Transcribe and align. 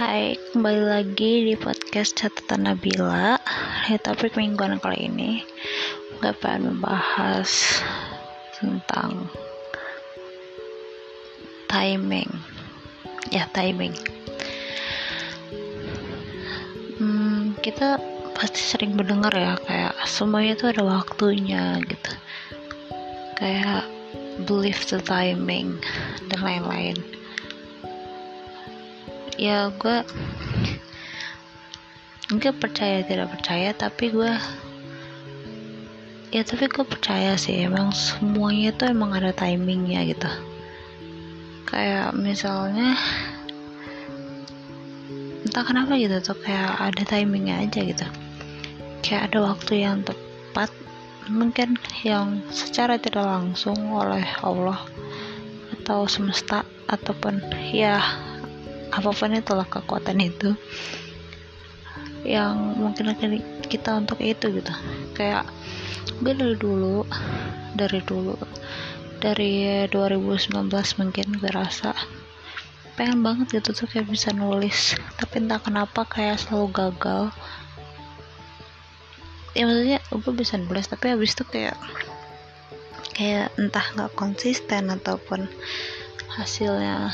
Hai, 0.00 0.32
kembali 0.56 0.80
lagi 0.80 1.44
di 1.44 1.52
podcast 1.60 2.16
catatan 2.16 2.64
Nabila. 2.64 3.36
Di 3.84 4.00
topik 4.00 4.32
mingguan 4.32 4.80
kali 4.80 5.12
ini 5.12 5.44
Gue 6.16 6.32
pengen 6.40 6.72
membahas 6.72 7.84
tentang 8.56 9.28
timing. 11.68 12.32
Ya, 13.28 13.44
timing. 13.52 13.92
Hmm, 16.96 17.52
Kita 17.60 18.00
pasti 18.32 18.56
sering 18.56 18.96
mendengar 18.96 19.36
ya 19.36 19.60
Kayak 19.68 20.00
semuanya 20.08 20.56
itu 20.56 20.64
ada 20.64 20.80
waktunya 20.80 21.76
gitu. 21.84 22.12
Kayak 23.36 23.84
believe 24.48 24.80
the 24.88 24.96
timing 25.04 25.76
dan 26.32 26.40
lain-lain 26.40 27.19
ya 29.36 29.70
gue 29.74 30.02
enggak 32.30 32.56
percaya 32.62 33.02
tidak 33.02 33.28
percaya 33.34 33.74
tapi 33.74 34.14
gue 34.14 34.32
ya 36.30 36.46
tapi 36.46 36.70
gue 36.70 36.86
percaya 36.86 37.34
sih 37.34 37.66
emang 37.66 37.90
semuanya 37.90 38.70
tuh 38.70 38.94
emang 38.94 39.10
ada 39.18 39.34
timingnya 39.34 40.06
gitu. 40.06 40.30
Kayak 41.66 42.14
misalnya 42.14 42.94
entah 45.42 45.66
kenapa 45.66 45.98
gitu 45.98 46.22
tuh 46.22 46.38
kayak 46.38 46.78
ada 46.78 47.02
timingnya 47.02 47.66
aja 47.66 47.82
gitu. 47.82 48.06
Kayak 49.02 49.34
ada 49.34 49.38
waktu 49.50 49.72
yang 49.82 50.06
tepat 50.06 50.70
mungkin 51.26 51.74
yang 52.06 52.46
secara 52.54 52.94
tidak 52.94 53.26
langsung 53.26 53.90
oleh 53.90 54.22
Allah 54.46 54.78
atau 55.82 56.06
semesta 56.06 56.62
ataupun 56.86 57.42
ya 57.74 57.98
apa 58.90 59.10
pun 59.14 59.34
itulah 59.34 59.66
kekuatan 59.66 60.18
itu 60.18 60.54
yang 62.26 62.76
mungkin 62.76 63.16
akan 63.16 63.40
kita 63.70 63.96
untuk 63.96 64.20
itu 64.20 64.60
gitu. 64.60 64.72
Kayak 65.16 65.48
gue 66.20 66.32
dari 66.36 66.56
dulu 66.58 67.06
dari 67.72 68.00
dulu 68.04 68.36
dari 69.20 69.86
2019 69.88 70.68
mungkin 71.00 71.26
gue 71.38 71.52
rasa 71.52 71.96
pengen 72.98 73.24
banget 73.24 73.60
gitu 73.60 73.72
tuh 73.72 73.88
kayak 73.88 74.10
bisa 74.10 74.34
nulis. 74.36 74.98
Tapi 75.16 75.46
entah 75.46 75.62
kenapa 75.62 76.04
kayak 76.04 76.40
selalu 76.42 76.68
gagal. 76.74 77.32
Ya 79.56 79.66
maksudnya 79.66 79.98
gue 80.12 80.34
bisa 80.36 80.54
nulis 80.60 80.86
tapi 80.86 81.10
habis 81.10 81.32
itu 81.32 81.44
kayak 81.48 81.76
kayak 83.16 83.48
entah 83.60 83.84
nggak 83.96 84.12
konsisten 84.16 84.88
ataupun 84.92 85.48
hasilnya 86.38 87.10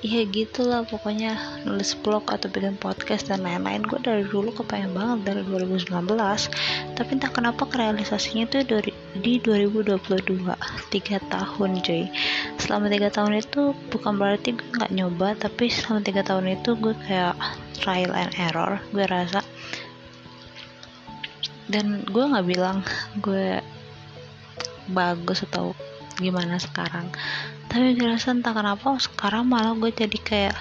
iya 0.00 0.24
gitulah. 0.24 0.84
Pokoknya 0.88 1.36
nulis 1.68 1.92
blog 2.00 2.28
atau 2.32 2.48
bikin 2.48 2.76
podcast 2.80 3.28
dan 3.28 3.44
lain-lain 3.44 3.84
gue 3.84 4.00
dari 4.00 4.24
dulu 4.24 4.52
kepengen 4.52 4.96
banget 4.96 5.18
dari 5.28 5.42
2019 5.44 5.90
tapi 6.96 7.10
entah 7.16 7.32
kenapa 7.32 7.68
realisasinya 7.68 8.48
itu 8.48 8.64
dari 8.64 8.92
di 9.20 9.36
2022 9.40 10.00
tiga 10.92 11.18
tahun 11.28 11.70
cuy. 11.84 12.08
Selama 12.56 12.88
tiga 12.88 13.08
tahun 13.12 13.44
itu 13.44 13.76
bukan 13.92 14.16
berarti 14.16 14.56
gue 14.56 14.68
nggak 14.80 14.92
nyoba 14.96 15.36
tapi 15.36 15.68
selama 15.68 16.00
tiga 16.00 16.22
tahun 16.24 16.56
itu 16.56 16.76
gue 16.80 16.94
kayak 17.04 17.36
trial 17.76 18.12
and 18.16 18.32
error 18.40 18.80
gue 18.96 19.04
rasa. 19.04 19.44
Dan 21.68 22.02
gue 22.08 22.24
nggak 22.24 22.46
bilang 22.48 22.80
gue 23.20 23.60
bagus 24.90 25.46
atau 25.46 25.76
gimana 26.20 26.60
sekarang 26.60 27.08
tapi 27.70 27.94
rasa 28.02 28.34
entah 28.34 28.50
kenapa 28.50 28.98
sekarang 28.98 29.46
malah 29.46 29.78
gue 29.78 29.94
jadi 29.94 30.18
kayak 30.18 30.56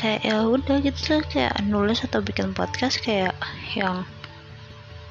kayak 0.00 0.24
ya 0.24 0.40
udah 0.48 0.80
gitu 0.80 1.20
kayak 1.28 1.52
nulis 1.68 2.00
atau 2.00 2.24
bikin 2.24 2.56
podcast 2.56 2.96
kayak 3.04 3.36
yang 3.76 4.08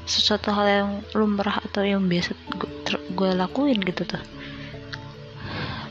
sesuatu 0.09 0.49
hal 0.49 0.65
yang 0.65 0.89
lumrah 1.13 1.61
atau 1.69 1.85
yang 1.85 2.09
biasa 2.09 2.33
gue, 2.57 2.71
gue 3.13 3.29
lakuin 3.35 3.77
gitu 3.83 4.07
tuh. 4.07 4.23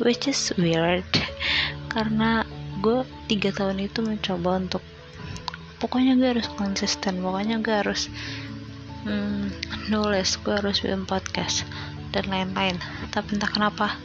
Which 0.00 0.26
is 0.26 0.50
weird. 0.56 1.04
Karena 1.94 2.42
gue 2.80 3.04
tiga 3.30 3.54
tahun 3.54 3.78
itu 3.78 4.02
mencoba 4.02 4.58
untuk 4.58 4.82
pokoknya 5.80 6.16
gue 6.16 6.28
harus 6.36 6.48
konsisten 6.56 7.20
pokoknya 7.20 7.60
gue 7.60 7.74
harus 7.74 8.08
hmm, 9.04 9.52
nulis 9.92 10.36
gue 10.40 10.54
harus 10.54 10.80
bikin 10.84 11.04
podcast 11.08 11.64
dan 12.16 12.27
lain-lain. 12.32 12.81
Tapi 13.12 13.37
entah 13.37 13.50
kenapa 13.53 14.00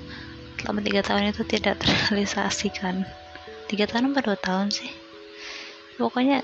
selama 0.60 0.84
tiga 0.84 1.02
tahun 1.02 1.32
itu 1.32 1.48
tidak 1.48 1.80
terrealisasikan. 1.80 3.08
Tiga 3.72 3.88
tahun 3.88 4.12
apa 4.12 4.20
dua 4.20 4.38
tahun 4.38 4.68
sih? 4.68 4.92
Pokoknya 5.96 6.44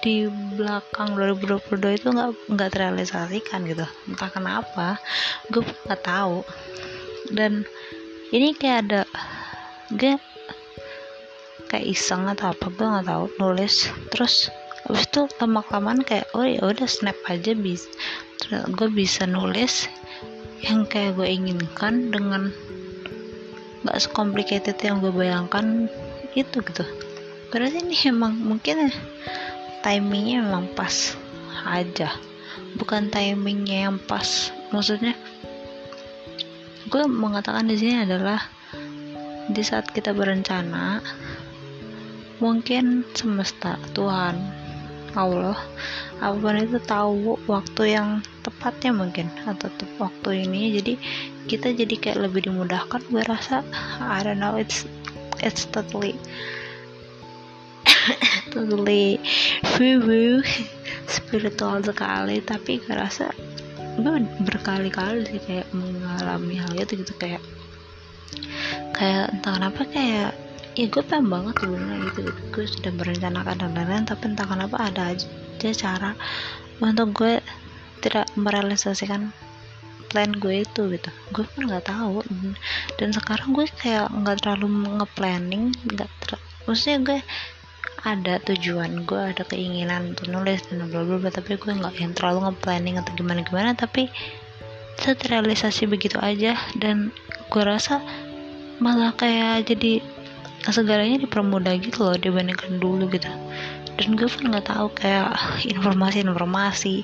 di 0.00 0.30
belakang 0.56 1.18
2022 1.18 1.98
itu 1.98 2.08
nggak 2.14 2.30
nggak 2.54 2.70
terrealisasikan 2.70 3.66
gitu. 3.66 3.84
Entah 4.06 4.30
kenapa 4.30 5.02
gue 5.50 5.66
nggak 5.90 6.02
tahu. 6.06 6.46
Dan 7.34 7.66
ini 8.30 8.54
kayak 8.54 8.78
ada 8.86 9.02
gue 9.90 10.14
kayak 11.66 11.86
iseng 11.90 12.30
atau 12.30 12.54
apa 12.54 12.70
gue 12.70 12.86
nggak 12.86 13.06
tahu 13.10 13.24
nulis. 13.42 13.90
Terus 14.14 14.48
habis 14.86 15.06
itu 15.06 15.26
lama 15.38 15.62
kelamaan 15.66 16.02
kayak 16.02 16.26
oh 16.34 16.46
ya 16.46 16.62
udah 16.62 16.88
snap 16.90 17.14
aja 17.30 17.54
bis 17.54 17.86
gue 18.50 18.88
bisa 18.90 19.24
nulis 19.24 19.86
yang 20.62 20.86
kayak 20.86 21.18
gue 21.18 21.26
inginkan 21.26 22.14
dengan 22.14 22.54
gak 23.82 23.98
secomplicated 23.98 24.78
yang 24.78 25.02
gue 25.02 25.10
bayangkan 25.10 25.90
itu 26.38 26.62
gitu. 26.62 26.84
Berarti 27.50 27.82
ini 27.82 27.98
emang 28.06 28.38
mungkin 28.38 28.88
ya, 28.88 28.94
timingnya 29.82 30.46
memang 30.46 30.70
pas 30.72 31.18
aja. 31.66 32.14
Bukan 32.78 33.10
timingnya 33.12 33.90
yang 33.90 33.98
pas 34.00 34.54
maksudnya 34.72 35.12
gue 36.88 37.04
mengatakan 37.04 37.68
di 37.68 37.76
sini 37.76 38.08
adalah 38.08 38.40
di 39.52 39.60
saat 39.60 39.90
kita 39.92 40.16
berencana 40.16 41.02
mungkin 42.40 43.04
semesta 43.12 43.76
Tuhan 43.92 44.61
Allah. 45.14 45.58
Apa 46.22 46.36
pun 46.38 46.56
itu 46.56 46.78
tahu 46.82 47.36
waktu 47.50 47.98
yang 47.98 48.22
tepatnya 48.46 48.94
mungkin 48.94 49.28
atau 49.44 49.68
waktu 50.00 50.46
ini. 50.46 50.76
Jadi 50.78 50.92
kita 51.50 51.74
jadi 51.74 51.94
kayak 51.98 52.18
lebih 52.28 52.48
dimudahkan 52.48 53.02
gue 53.10 53.22
rasa. 53.26 53.66
I 54.00 54.22
don't 54.24 54.40
know 54.40 54.56
it's 54.56 54.88
it's 55.42 55.68
totally 55.68 56.16
totally 58.54 59.18
woo 59.76 59.98
woo 60.02 60.34
spiritual 61.06 61.82
sekali. 61.84 62.40
Tapi 62.40 62.80
gue 62.80 62.94
rasa 62.94 63.30
gue 63.92 64.24
berkali-kali 64.48 65.28
sih 65.28 65.40
kayak 65.44 65.68
mengalami 65.76 66.56
hal 66.56 66.72
itu 66.72 67.04
gitu 67.04 67.12
kayak 67.20 67.44
kayak 68.96 69.28
entah 69.36 69.52
kenapa 69.60 69.82
kayak 69.88 70.32
ya 70.72 70.86
gue 70.88 71.02
pengen 71.04 71.28
banget 71.28 71.54
sebenarnya 71.60 71.96
gitu, 72.08 72.20
gue 72.52 72.64
sudah 72.64 72.92
merencanakan 72.96 73.56
dan 73.60 73.70
lain-lain 73.76 74.04
tapi 74.08 74.22
entah 74.32 74.48
kenapa 74.48 74.76
ada 74.80 75.12
aja 75.12 75.28
cara 75.62 76.18
untuk 76.82 77.14
gue 77.14 77.38
tidak 78.02 78.26
merealisasikan 78.34 79.30
plan 80.10 80.34
gue 80.34 80.66
itu 80.66 80.82
gitu. 80.92 81.10
Gue 81.30 81.46
pun 81.54 81.70
nggak 81.70 81.86
tahu. 81.86 82.20
Dan 82.98 83.14
sekarang 83.14 83.54
gue 83.54 83.64
kayak 83.78 84.10
nggak 84.10 84.42
terlalu 84.42 84.98
ngeplanning 85.00 85.70
nggak 85.86 86.10
ter 86.26 86.36
maksudnya 86.66 86.98
gue 87.02 87.18
ada 88.02 88.42
tujuan 88.42 89.06
gue 89.06 89.18
ada 89.18 89.46
keinginan 89.46 90.14
untuk 90.14 90.30
nulis 90.30 90.62
dan 90.66 90.90
bla 90.90 91.06
bla 91.06 91.30
tapi 91.30 91.54
gue 91.54 91.70
nggak 91.70 91.94
yang 92.02 92.12
terlalu 92.14 92.50
ngeplanning 92.50 92.98
atau 92.98 93.14
gimana 93.14 93.46
gimana 93.46 93.70
tapi 93.78 94.10
terrealisasi 94.98 95.86
begitu 95.86 96.18
aja 96.18 96.58
dan 96.78 97.14
gue 97.50 97.62
rasa 97.62 98.02
malah 98.82 99.14
kayak 99.14 99.70
jadi 99.70 100.02
segalanya 100.70 101.18
dipermudah 101.18 101.74
gitu 101.82 102.06
loh 102.06 102.14
dibandingkan 102.14 102.78
dulu 102.78 103.10
gitu. 103.10 103.26
Dan 103.98 104.14
gue 104.14 104.30
pun 104.30 104.54
nggak 104.54 104.70
tahu 104.70 104.86
kayak 104.94 105.34
informasi-informasi 105.66 107.02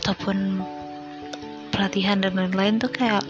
ataupun 0.00 0.64
pelatihan 1.68 2.22
dan 2.24 2.38
lain-lain 2.38 2.80
tuh 2.80 2.88
kayak 2.88 3.26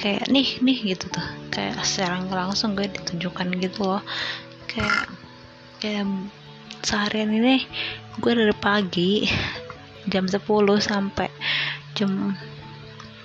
kayak 0.00 0.24
nih 0.32 0.56
nih 0.64 0.96
gitu 0.96 1.12
tuh. 1.12 1.26
Kayak 1.52 1.84
secara 1.84 2.24
langsung 2.24 2.72
gue 2.72 2.88
ditunjukkan 2.88 3.60
gitu 3.60 3.84
loh. 3.84 4.02
Kayak 4.72 5.12
kayak 5.84 6.08
seharian 6.84 7.32
ini 7.32 7.64
gue 8.20 8.32
dari 8.32 8.54
pagi 8.56 9.28
jam 10.08 10.28
10 10.28 10.40
sampai 10.80 11.28
jam 11.96 12.36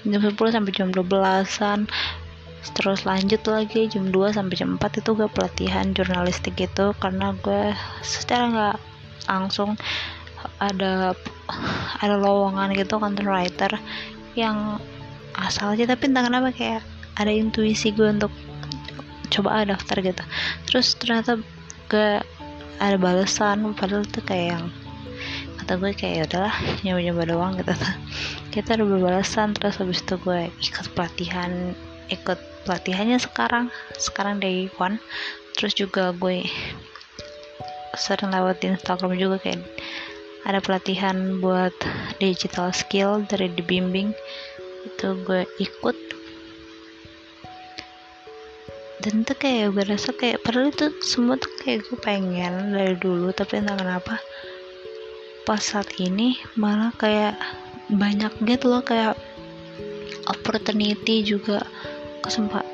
jam 0.07 0.21
10 0.23 0.35
sampai 0.35 0.71
jam 0.71 0.89
12an 0.95 1.89
terus 2.75 3.07
lanjut 3.07 3.39
lagi 3.47 3.87
jam 3.87 4.11
2 4.11 4.35
sampai 4.35 4.55
jam 4.55 4.75
4 4.75 4.99
itu 4.99 5.09
gue 5.15 5.27
pelatihan 5.31 5.91
jurnalistik 5.95 6.59
gitu 6.59 6.91
karena 6.99 7.31
gue 7.39 7.71
secara 8.03 8.43
nggak 8.51 8.77
langsung 9.31 9.79
ada 10.59 11.15
ada 11.99 12.15
lowongan 12.15 12.71
gitu 12.75 12.99
content 12.99 13.27
writer 13.27 13.71
yang 14.35 14.79
asal 15.35 15.71
aja 15.75 15.87
tapi 15.87 16.11
entah 16.11 16.23
kenapa 16.23 16.51
kayak 16.51 16.83
ada 17.19 17.31
intuisi 17.31 17.91
gue 17.91 18.07
untuk 18.07 18.31
coba 19.29 19.61
ah 19.61 19.63
daftar 19.67 20.01
gitu. 20.01 20.23
Terus 20.65 20.97
ternyata 20.97 21.37
gak 21.91 22.25
ada 22.79 22.97
balasan 22.97 23.75
padahal 23.75 24.07
tuh 24.07 24.23
kayak 24.23 24.57
yang 24.57 24.65
kata 25.61 25.73
gue 25.77 25.91
kayak 25.93 26.13
ya 26.15 26.23
udahlah 26.25 26.55
nyoba 26.81 26.99
nyoba 27.03 27.21
doang 27.27 27.53
gitu. 27.59 27.73
Kita 28.55 28.79
ada 28.79 28.83
berbalasan 28.87 29.53
terus 29.53 29.77
habis 29.77 30.01
itu 30.01 30.15
gue 30.17 30.49
ikut 30.63 30.87
pelatihan 30.97 31.75
ikut 32.09 32.39
pelatihannya 32.65 33.17
sekarang 33.21 33.73
sekarang 33.97 34.41
day 34.41 34.67
one. 34.81 34.97
Terus 35.57 35.73
juga 35.77 36.11
gue 36.15 36.45
sering 37.97 38.31
lewat 38.31 38.61
di 38.61 38.73
Instagram 38.73 39.17
juga 39.17 39.37
kayak 39.41 39.61
ada 40.47 40.59
pelatihan 40.63 41.41
buat 41.43 41.73
digital 42.17 42.71
skill 42.71 43.25
dari 43.27 43.51
dibimbing. 43.53 44.13
Itu 44.87 45.19
gue 45.27 45.43
ikut. 45.59 45.97
Dan 48.99 49.23
tuh 49.23 49.35
kayak 49.39 49.71
gue 49.75 49.83
rasa 49.87 50.11
kayak 50.11 50.43
padahal 50.43 50.75
itu 50.75 50.91
semua 50.99 51.39
tuh 51.39 51.51
kayak 51.63 51.87
gue 51.87 51.97
pengen 52.03 52.75
dari 52.75 52.99
dulu 52.99 53.31
tapi 53.31 53.63
entah 53.63 53.79
kenapa 53.79 54.19
pas 55.47 55.63
saat 55.63 55.87
ini 56.03 56.35
malah 56.59 56.91
kayak 56.99 57.39
banyak 57.89 58.29
gitu 58.43 58.69
loh 58.69 58.83
kayak 58.83 59.15
opportunity 60.29 61.25
juga 61.25 61.65
kesempat 62.29 62.65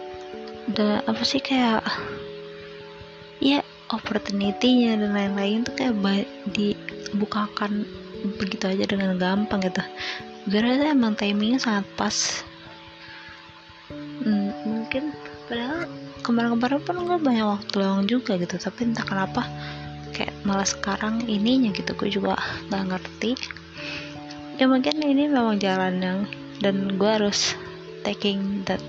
dan 0.75 0.99
apa 1.07 1.23
sih 1.23 1.39
kayak 1.39 1.79
ya 3.39 3.63
opportunity-nya 3.93 4.99
dan 4.99 5.15
lain-lain 5.15 5.63
tuh 5.63 5.73
kayak 5.77 6.27
dibukakan 6.51 7.87
begitu 8.41 8.65
aja 8.65 8.83
dengan 8.89 9.15
gampang 9.21 9.61
gitu. 9.61 9.81
Gue 10.49 10.59
rasa 10.61 10.93
emang 10.93 11.13
timingnya 11.13 11.61
sangat 11.61 11.85
pas. 11.93 12.41
Hmm, 14.25 14.49
mungkin 14.65 15.13
padahal 15.45 15.85
kemarin-kemarin 16.25 16.81
pun 16.81 16.95
gue 17.05 17.17
banyak 17.21 17.45
waktu 17.45 17.73
luang 17.77 18.09
juga 18.09 18.33
gitu 18.41 18.57
tapi 18.57 18.89
entah 18.89 19.05
kenapa 19.05 19.45
kayak 20.09 20.33
malah 20.41 20.65
sekarang 20.65 21.21
ininya 21.29 21.69
gitu 21.69 21.93
gue 21.93 22.09
juga 22.09 22.33
nggak 22.73 22.83
ngerti. 22.89 23.31
Ya 24.57 24.65
mungkin 24.65 24.97
ini 25.03 25.29
memang 25.29 25.61
jalan 25.61 26.01
yang 26.01 26.19
dan 26.63 26.97
gue 26.97 27.11
harus 27.11 27.53
taking 28.01 28.63
that 28.65 28.81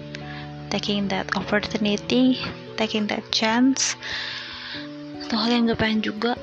taking 0.71 1.09
that 1.09 1.29
opportunity 1.37 2.39
taking 2.77 3.09
that 3.09 3.25
chance. 3.33 3.97
Itu 5.19 5.35
hal 5.35 5.51
yang 5.51 5.67
gue 5.67 5.75
pengen 5.75 6.05
juga 6.05 6.37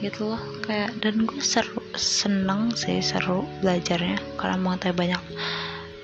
gitu 0.00 0.34
loh. 0.34 0.42
Kayak 0.64 0.98
dan 1.04 1.28
gue 1.28 1.38
seru 1.44 1.78
seneng 1.94 2.72
sih 2.74 2.98
seru 3.04 3.46
belajarnya. 3.60 4.18
Karena 4.40 4.56
mengetahui 4.58 4.96
banyak 4.96 5.22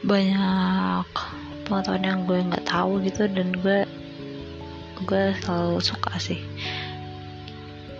banyak 0.06 1.08
pengetahuan 1.66 2.06
yang 2.06 2.20
gue 2.28 2.38
nggak 2.38 2.68
tahu 2.68 3.02
gitu 3.02 3.26
dan 3.26 3.50
gue 3.58 3.82
gue 5.02 5.24
selalu 5.42 5.80
suka 5.82 6.14
sih 6.20 6.38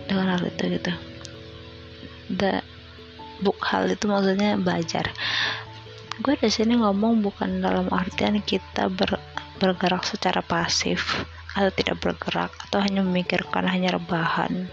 dengan 0.07 0.37
hal 0.37 0.47
itu 0.47 0.79
gitu. 0.79 0.93
The 2.29 2.63
book 3.41 3.59
hal 3.65 3.89
itu 3.89 4.05
maksudnya 4.07 4.55
belajar. 4.55 5.11
Gue 6.19 6.35
di 6.35 6.51
sini 6.51 6.75
ngomong 6.75 7.23
bukan 7.23 7.63
dalam 7.63 7.87
artian 7.95 8.43
kita 8.43 8.91
ber, 8.91 9.15
bergerak 9.59 10.07
secara 10.07 10.39
pasif 10.39 11.27
atau 11.53 11.71
tidak 11.75 11.99
bergerak 11.99 12.55
atau 12.69 12.79
hanya 12.79 13.03
memikirkan 13.03 13.67
hanya 13.67 13.99
rebahan 13.99 14.71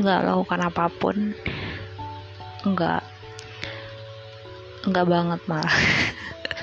nggak 0.00 0.20
lakukan 0.24 0.60
apa 0.66 0.84
pun 0.88 1.16
nggak 2.64 3.02
nggak 4.88 5.06
banget 5.06 5.40
malah. 5.44 5.76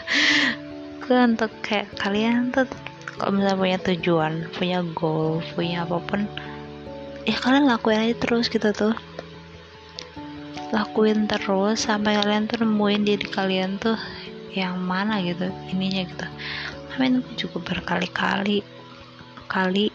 Gue 1.05 1.15
untuk 1.23 1.53
kayak 1.63 1.93
kalian 2.01 2.49
tuh 2.51 2.67
kalau 3.21 3.37
misalnya 3.37 3.61
punya 3.61 3.77
tujuan 3.79 4.33
punya 4.57 4.79
goal 4.97 5.39
punya 5.53 5.85
apa 5.85 5.97
pun 6.01 6.25
ya 7.23 7.37
kalian 7.37 7.69
lakuin 7.69 8.01
aja 8.01 8.15
terus 8.17 8.49
gitu 8.49 8.73
tuh. 8.73 8.95
Lakuin 10.73 11.29
terus 11.29 11.87
sampai 11.87 12.19
kalian 12.19 12.49
tuh 12.49 12.65
nemuin 12.65 13.07
diri 13.07 13.27
kalian 13.29 13.79
tuh 13.79 13.95
yang 14.57 14.81
mana 14.81 15.21
gitu 15.21 15.53
ininya 15.69 16.03
gitu 16.09 16.27
amin 16.97 17.21
juga 17.37 17.61
berkali-kali 17.61 18.65
kali. 19.47 19.93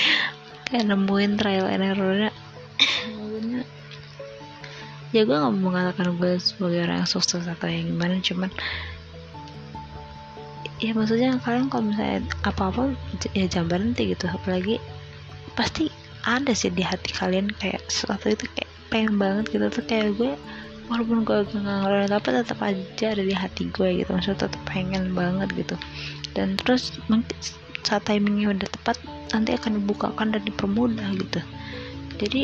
Kayak 0.68 0.84
nemuin 0.88 1.32
trial 1.40 1.66
and 1.68 1.84
errornya. 1.84 2.32
Ya 5.12 5.28
gue 5.28 5.36
gak 5.36 5.52
mau 5.52 5.72
mengatakan 5.72 6.16
gue 6.16 6.40
sebagai 6.40 6.88
orang 6.88 7.04
yang 7.04 7.10
sukses 7.10 7.44
atau 7.44 7.68
yang 7.68 7.92
gimana 7.92 8.16
cuman 8.24 8.48
ya 10.80 10.96
maksudnya 10.96 11.36
kalian 11.44 11.68
kalau 11.68 11.92
misalnya 11.92 12.24
apa-apa 12.48 12.96
ya 13.36 13.44
jangan 13.44 13.68
berhenti 13.68 14.16
gitu. 14.16 14.24
Apalagi 14.32 14.80
pasti 15.52 15.92
ada 16.24 16.56
sih 16.56 16.72
di 16.72 16.80
hati 16.80 17.12
kalian 17.12 17.52
kayak 17.60 17.84
sesuatu 17.92 18.32
itu 18.32 18.48
kayak 18.56 18.70
pengen 18.88 19.20
banget 19.20 19.52
gitu. 19.52 19.68
Tuh 19.68 19.84
kayak 19.84 20.16
gue 20.16 20.32
walaupun 20.88 21.28
gue 21.28 21.44
gak 21.44 21.60
ngeluarin 21.60 22.08
tapi 22.08 22.28
tetap 22.32 22.58
aja 22.64 23.06
ada 23.12 23.20
di 23.20 23.36
hati 23.36 23.68
gue 23.68 23.88
gitu. 24.00 24.08
Maksudnya 24.16 24.48
tetap 24.48 24.62
pengen 24.64 25.12
banget 25.12 25.52
gitu 25.52 25.76
dan 26.32 26.56
terus 26.60 26.96
saat 27.82 28.06
timingnya 28.06 28.54
udah 28.54 28.68
tepat 28.68 28.96
nanti 29.34 29.56
akan 29.56 29.82
dibukakan 29.82 30.32
dan 30.32 30.42
dipermudah 30.46 31.08
gitu. 31.18 31.40
Jadi 32.20 32.42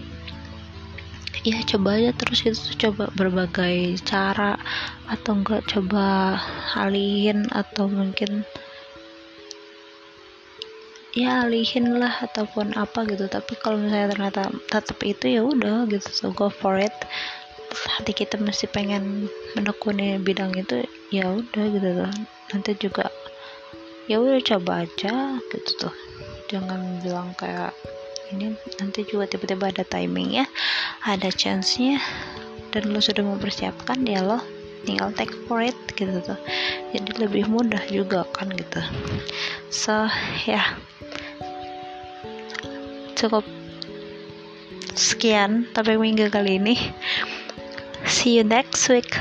ya 1.47 1.63
coba 1.63 1.97
aja 1.97 2.11
terus 2.19 2.43
itu 2.43 2.89
coba 2.89 3.09
berbagai 3.15 4.03
cara 4.03 4.59
atau 5.07 5.39
enggak 5.39 5.63
coba 5.71 6.37
alihin 6.75 7.47
atau 7.55 7.87
mungkin 7.87 8.43
ya 11.15 11.47
alihin 11.47 11.97
lah 11.97 12.27
ataupun 12.27 12.75
apa 12.75 13.07
gitu. 13.07 13.31
Tapi 13.31 13.55
kalau 13.63 13.79
misalnya 13.79 14.13
ternyata 14.13 14.43
tetap 14.69 14.99
itu 15.07 15.39
ya 15.39 15.43
udah 15.47 15.87
gitu. 15.89 16.09
So 16.11 16.35
go 16.35 16.51
for 16.51 16.77
it. 16.77 16.95
Hati 17.69 18.17
kita 18.17 18.41
masih 18.41 18.67
pengen 18.73 19.29
menekuni 19.53 20.17
bidang 20.19 20.57
itu 20.57 20.89
ya 21.15 21.29
udah 21.31 21.65
gitu. 21.69 21.89
Tuh 22.03 22.13
nanti 22.49 22.73
juga 22.81 23.13
ya 24.09 24.19
udah 24.19 24.41
coba 24.43 24.89
aja 24.89 25.39
gitu 25.53 25.71
tuh. 25.87 25.95
Jangan 26.49 27.05
bilang 27.05 27.37
kayak 27.37 27.77
ini 28.33 28.57
nanti 28.81 29.05
juga 29.05 29.29
tiba-tiba 29.29 29.73
ada 29.73 29.85
timing 29.85 30.45
ya 30.45 30.47
ada 31.05 31.33
chance 31.33 31.81
nya 31.81 31.97
dan 32.73 32.93
lo 32.93 33.01
sudah 33.01 33.25
mempersiapkan 33.25 34.05
ya 34.05 34.21
lo 34.21 34.41
tinggal 34.85 35.13
take 35.13 35.33
for 35.47 35.61
it 35.61 35.77
gitu 35.95 36.19
tuh. 36.25 36.41
Jadi 36.97 37.21
lebih 37.21 37.47
mudah 37.47 37.85
juga 37.93 38.25
kan 38.33 38.49
gitu. 38.51 38.81
So 39.69 40.09
ya. 40.49 40.65
Yeah 40.65 40.69
cukup 43.19 43.43
sekian 44.95 45.67
tapi 45.75 45.99
minggu 45.99 46.31
kali 46.31 46.63
ini. 46.63 46.79
See 48.07 48.39
you 48.39 48.47
next 48.47 48.87
week 48.87 49.19